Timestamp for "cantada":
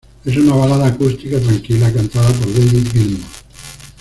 1.93-2.29